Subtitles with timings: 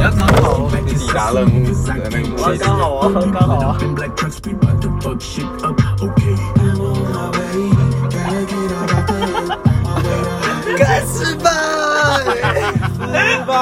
[0.00, 1.38] 刚刚好，你你咋冷？
[2.38, 3.00] 刚刚好啊，
[3.32, 3.76] 刚好啊。
[10.76, 11.50] 该死吧！
[13.12, 13.52] 该死吧！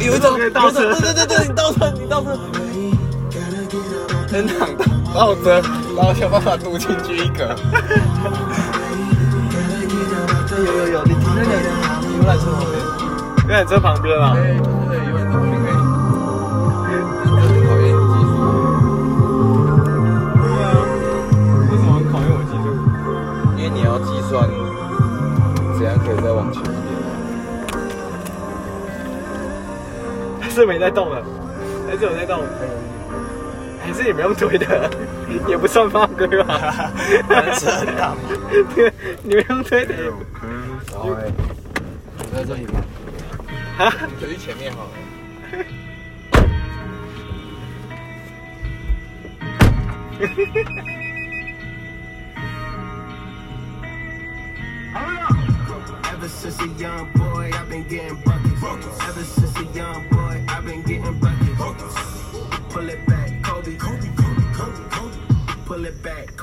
[0.00, 2.36] 有一种倒车，对对对对，你倒车，你倒车。
[4.32, 4.84] N 档倒
[5.14, 5.62] 倒车，
[5.96, 7.56] 然后想办法堵进去一个。
[10.56, 11.52] 有有有，你停在那个
[12.16, 12.80] 游览车旁边，
[13.46, 14.32] 游览车旁边啊。
[14.34, 14.56] 对对
[14.88, 15.76] 对，有很多可以。
[17.66, 18.32] 考验你技术。
[20.34, 20.66] 对啊，
[21.70, 22.66] 为什么很考验我技术？
[23.58, 24.48] 因为你要计算
[25.76, 26.72] 怎样可以再往前一点。
[30.40, 31.22] 还是没在动了，
[31.86, 32.40] 还是有在动，
[33.86, 34.90] 还是也不用推的，
[35.46, 36.90] 也不算犯规吧？
[37.54, 38.16] 是很大嘛。
[38.74, 39.94] 对，你不用推的。
[39.94, 41.32] 然后嘞，
[42.18, 42.82] 你在这里吗？
[43.78, 43.94] 啊？
[44.08, 44.90] 你可以前面好了。
[56.08, 58.98] Ever since a young boy, I've been getting buckets.
[59.06, 60.15] Ever since a young boy,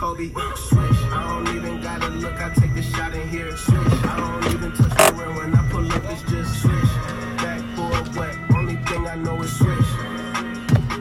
[0.04, 0.32] Kobe.
[0.58, 1.02] Swish.
[1.14, 2.36] I don't even gotta look.
[2.36, 3.56] I take the shot in here.
[3.56, 4.04] Swish.
[4.04, 6.04] I don't even touch the rim when I pull up.
[6.12, 6.94] It's just swish.
[7.38, 8.36] Backboard wet.
[8.54, 9.92] Only thing I know is swish.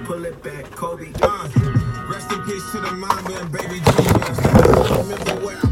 [0.06, 1.10] Pull it back, Kobe.
[1.20, 1.48] Uh,
[2.12, 4.38] rest in peace to the mama and baby Jesus.
[4.94, 5.71] Remember where I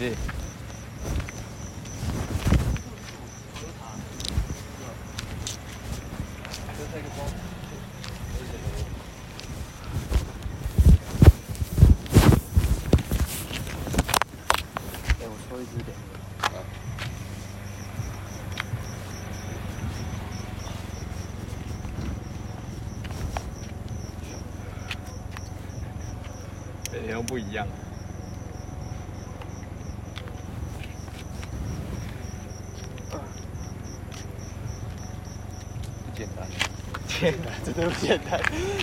[0.00, 0.16] 什么东西？
[15.20, 15.94] 哎，我抽一支点。
[26.90, 27.66] 每天都不一样。
[36.20, 36.46] 简单。
[37.08, 38.38] 天哪，真的不简单，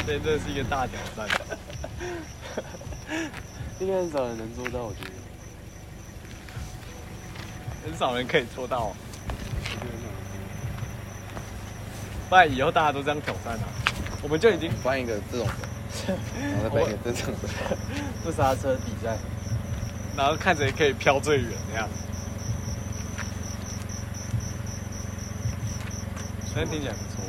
[0.07, 1.29] 真的是一个大挑战。
[3.79, 5.11] 应该很少人能做到，我觉得。
[7.85, 8.91] 很少人可以做到，
[12.27, 13.69] 不然以后大家都这样挑战啊，
[14.23, 15.47] 我们就已经搬一个这种
[16.07, 17.77] 的，然后再搬一个这种的。
[18.23, 19.15] 不刹车比赛，
[20.17, 21.87] 然后看谁可以飘最远那样。
[26.57, 27.21] 虽然听起来不错，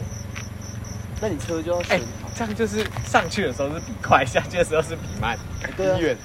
[1.20, 2.30] 那你车就要哎、选好。
[2.34, 5.38] 这样就是上去的时候是比快，下去的时候是比慢，
[5.76, 6.16] 对啊比远，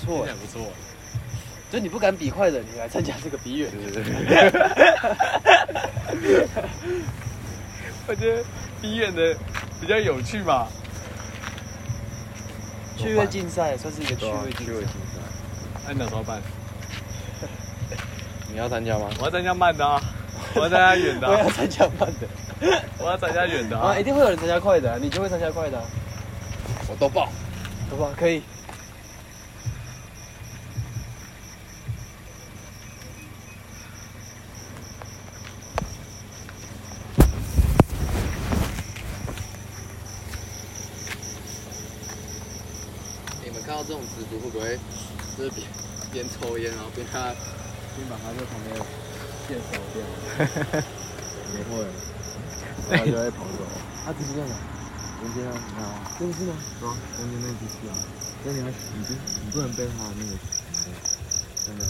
[0.00, 0.66] 听错起来，不错。
[1.70, 3.70] 就你不敢比快的，你来参加这个比远。
[8.08, 8.42] 我觉得
[8.80, 9.36] 比远的
[9.80, 10.66] 比较有趣吧。
[12.96, 14.64] 趣味竞赛算是一个趣味竞赛。
[14.64, 15.20] 趣味竞赛。
[15.86, 16.42] 那你哪时候办？
[18.50, 19.08] 你要参加吗？
[19.20, 20.02] 我要参加慢的啊，
[20.54, 22.28] 我要参加远的、啊，我要参加慢的
[22.98, 24.02] 我要参加远的啊啊，一。
[24.02, 25.84] 定会有人参加快的啊，你就会参加快的啊，
[26.88, 27.28] 我都报。
[27.90, 28.10] 都报？
[28.18, 28.42] 可以。
[43.44, 44.78] 你们看到这种蜘蛛会不会
[45.36, 45.66] 就是边
[46.12, 47.32] 边抽烟，然后边他
[47.96, 48.76] 边把它在旁边
[49.48, 49.96] 线烧掉？
[51.52, 51.84] 不会，
[52.90, 53.58] 他就会跑走。
[54.04, 54.54] 他只是这样的，
[55.20, 55.86] 中间啊，你看啊，
[56.18, 56.54] 这个是吗？
[56.80, 56.84] 中
[57.30, 57.94] 间那只是啊，
[58.44, 58.72] 那你要你
[59.04, 59.12] 不
[59.44, 60.32] 你不能被他那个
[61.64, 61.84] 真的